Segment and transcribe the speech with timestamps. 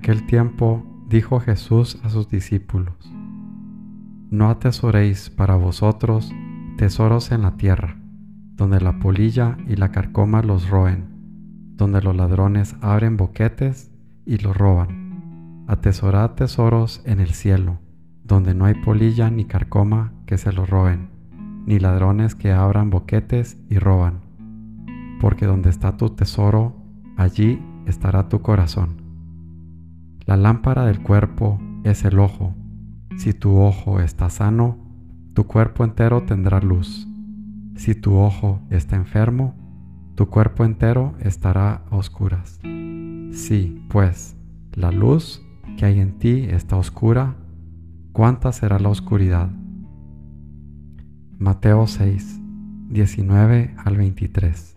[0.00, 2.94] aquel tiempo dijo Jesús a sus discípulos,
[4.30, 6.32] No atesoréis para vosotros
[6.78, 7.98] tesoros en la tierra,
[8.54, 11.04] donde la polilla y la carcoma los roen,
[11.76, 13.90] donde los ladrones abren boquetes
[14.24, 15.66] y los roban.
[15.68, 17.78] Atesorad tesoros en el cielo,
[18.24, 21.10] donde no hay polilla ni carcoma que se los roben,
[21.66, 24.20] ni ladrones que abran boquetes y roban.
[25.20, 26.74] Porque donde está tu tesoro,
[27.18, 28.99] allí estará tu corazón.
[30.30, 32.54] La lámpara del cuerpo es el ojo.
[33.16, 34.78] Si tu ojo está sano,
[35.34, 37.08] tu cuerpo entero tendrá luz.
[37.74, 39.56] Si tu ojo está enfermo,
[40.14, 42.60] tu cuerpo entero estará a oscuras.
[43.32, 44.36] Si, pues,
[44.72, 45.44] la luz
[45.76, 47.34] que hay en ti está oscura,
[48.12, 49.50] ¿cuánta será la oscuridad?
[51.40, 52.40] Mateo 6,
[52.88, 54.76] 19 al 23.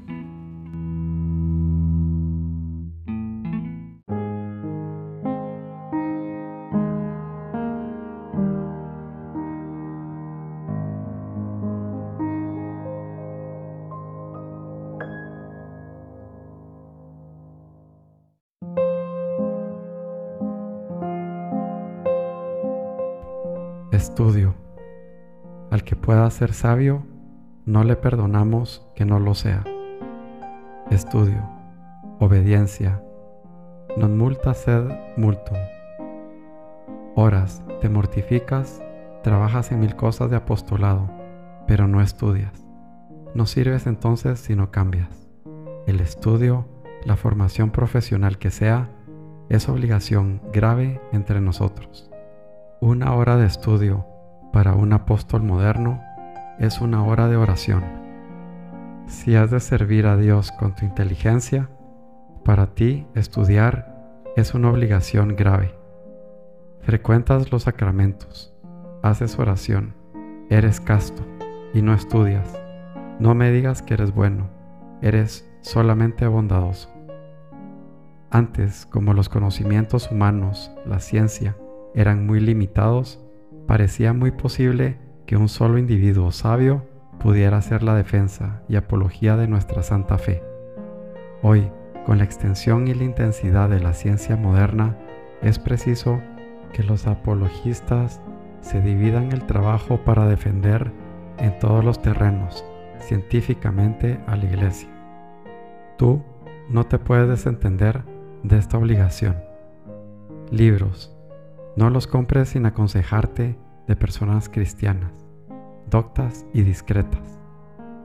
[24.01, 24.55] Estudio.
[25.69, 27.03] Al que pueda ser sabio,
[27.67, 29.63] no le perdonamos que no lo sea.
[30.89, 31.47] Estudio.
[32.19, 32.99] Obediencia.
[34.01, 34.89] Non multa sed
[35.21, 35.61] multum.
[37.13, 38.81] Horas, te mortificas,
[39.21, 41.07] trabajas en mil cosas de apostolado,
[41.67, 42.65] pero no estudias.
[43.35, 45.29] No sirves entonces si no cambias.
[45.85, 46.65] El estudio,
[47.05, 48.89] la formación profesional que sea,
[49.49, 52.10] es obligación grave entre nosotros.
[52.83, 54.07] Una hora de estudio
[54.51, 56.01] para un apóstol moderno
[56.57, 57.83] es una hora de oración.
[59.05, 61.69] Si has de servir a Dios con tu inteligencia,
[62.43, 65.75] para ti estudiar es una obligación grave.
[66.79, 68.51] Frecuentas los sacramentos,
[69.03, 69.93] haces oración,
[70.49, 71.23] eres casto
[71.75, 72.59] y no estudias.
[73.19, 74.49] No me digas que eres bueno,
[75.03, 76.89] eres solamente bondadoso.
[78.31, 81.55] Antes, como los conocimientos humanos, la ciencia,
[81.95, 83.23] eran muy limitados,
[83.67, 86.85] parecía muy posible que un solo individuo sabio
[87.19, 90.43] pudiera hacer la defensa y apología de nuestra santa fe.
[91.43, 91.69] Hoy,
[92.05, 94.97] con la extensión y la intensidad de la ciencia moderna,
[95.41, 96.21] es preciso
[96.73, 98.21] que los apologistas
[98.61, 100.91] se dividan el trabajo para defender
[101.37, 102.65] en todos los terrenos
[102.99, 104.89] científicamente a la Iglesia.
[105.97, 106.23] Tú
[106.69, 108.03] no te puedes desentender
[108.43, 109.37] de esta obligación.
[110.51, 111.15] Libros,
[111.81, 115.25] no los compres sin aconsejarte de personas cristianas,
[115.89, 117.39] doctas y discretas.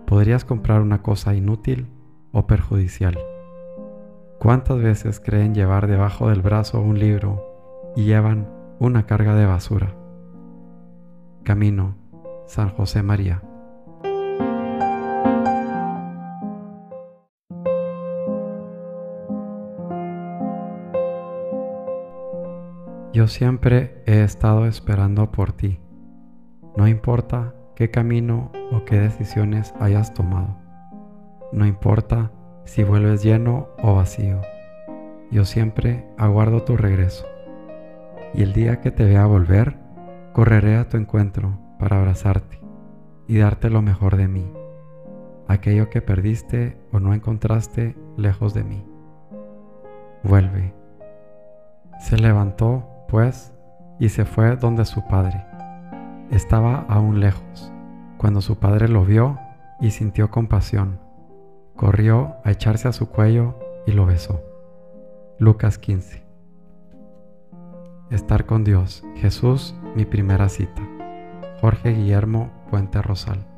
[0.06, 1.86] Podrías comprar una cosa inútil
[2.32, 3.18] o perjudicial.
[4.38, 8.48] ¿Cuántas veces creen llevar debajo del brazo un libro y llevan
[8.78, 9.94] una carga de basura?
[11.44, 11.96] Camino,
[12.46, 13.42] San José María.
[23.16, 25.80] Yo siempre he estado esperando por ti.
[26.76, 30.58] No importa qué camino o qué decisiones hayas tomado.
[31.50, 32.30] No importa
[32.66, 34.42] si vuelves lleno o vacío.
[35.30, 37.24] Yo siempre aguardo tu regreso.
[38.34, 39.78] Y el día que te vea volver,
[40.34, 42.60] correré a tu encuentro para abrazarte
[43.26, 44.52] y darte lo mejor de mí,
[45.48, 48.86] aquello que perdiste o no encontraste lejos de mí.
[50.22, 50.74] Vuelve.
[51.98, 53.52] Se levantó pues,
[53.98, 55.44] y se fue donde su padre.
[56.30, 57.72] Estaba aún lejos.
[58.18, 59.38] Cuando su padre lo vio
[59.80, 60.98] y sintió compasión,
[61.76, 64.42] corrió a echarse a su cuello y lo besó.
[65.38, 66.24] Lucas 15.
[68.10, 69.04] Estar con Dios.
[69.16, 70.82] Jesús, mi primera cita.
[71.60, 73.55] Jorge Guillermo Puente Rosal.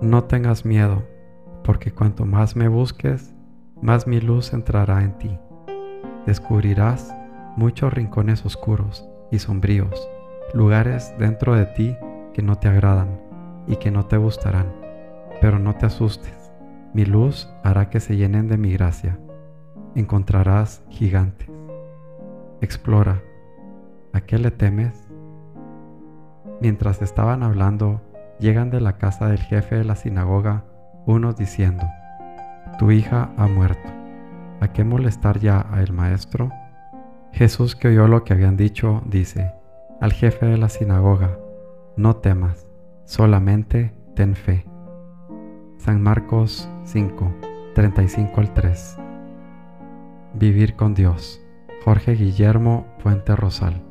[0.00, 1.02] No tengas miedo,
[1.62, 3.34] porque cuanto más me busques,
[3.82, 5.38] más mi luz entrará en ti.
[6.24, 7.14] Descubrirás
[7.54, 10.08] muchos rincones oscuros y sombríos,
[10.54, 11.94] lugares dentro de ti
[12.32, 13.20] que no te agradan
[13.66, 14.72] y que no te gustarán.
[15.42, 16.50] Pero no te asustes,
[16.94, 19.18] mi luz hará que se llenen de mi gracia.
[19.94, 21.50] Encontrarás gigantes.
[22.62, 23.22] Explora.
[24.14, 25.10] ¿A qué le temes?
[26.62, 28.00] Mientras estaban hablando,
[28.40, 30.64] llegan de la casa del jefe de la sinagoga
[31.06, 31.84] unos diciendo,
[32.78, 33.88] Tu hija ha muerto.
[34.60, 36.50] ¿A qué molestar ya a el maestro?
[37.32, 39.54] Jesús que oyó lo que habían dicho, dice
[40.00, 41.38] al jefe de la sinagoga,
[41.96, 42.66] No temas,
[43.04, 44.64] solamente ten fe.
[45.76, 47.34] San Marcos 5,
[47.74, 48.96] 35 al 3.
[50.34, 51.40] Vivir con Dios.
[51.84, 53.89] Jorge Guillermo Puente Rosal.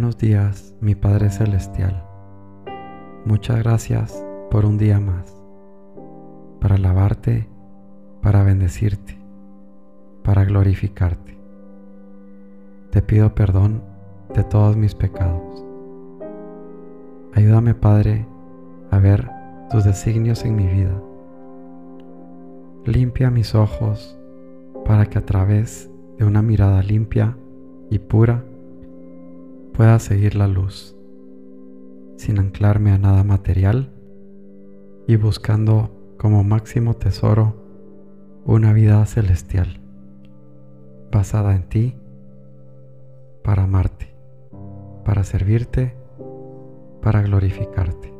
[0.00, 2.02] Buenos días, mi Padre Celestial.
[3.26, 5.30] Muchas gracias por un día más,
[6.58, 7.46] para alabarte,
[8.22, 9.18] para bendecirte,
[10.22, 11.38] para glorificarte.
[12.88, 13.82] Te pido perdón
[14.34, 15.66] de todos mis pecados.
[17.34, 18.26] Ayúdame, Padre,
[18.90, 19.28] a ver
[19.70, 20.98] tus designios en mi vida.
[22.86, 24.18] Limpia mis ojos
[24.86, 27.36] para que a través de una mirada limpia
[27.90, 28.46] y pura
[29.80, 30.94] pueda seguir la luz,
[32.18, 33.90] sin anclarme a nada material
[35.06, 37.56] y buscando como máximo tesoro
[38.44, 39.80] una vida celestial,
[41.10, 41.96] basada en ti,
[43.42, 44.14] para amarte,
[45.02, 45.96] para servirte,
[47.00, 48.12] para glorificarte.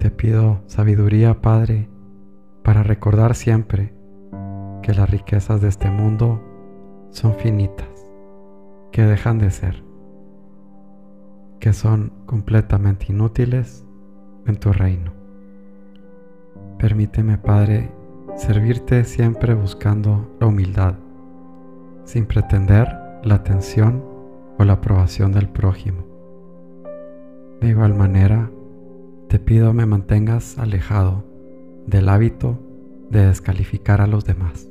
[0.00, 1.88] Te pido sabiduría, Padre,
[2.64, 3.94] para recordar siempre
[4.82, 6.42] que las riquezas de este mundo
[7.10, 7.95] son finitas
[8.96, 9.84] que dejan de ser,
[11.60, 13.84] que son completamente inútiles
[14.46, 15.12] en tu reino.
[16.78, 17.92] Permíteme, Padre,
[18.36, 20.94] servirte siempre buscando la humildad,
[22.04, 22.88] sin pretender
[23.22, 24.02] la atención
[24.56, 26.06] o la aprobación del prójimo.
[27.60, 28.50] De igual manera,
[29.28, 31.22] te pido me mantengas alejado
[31.86, 32.58] del hábito
[33.10, 34.70] de descalificar a los demás.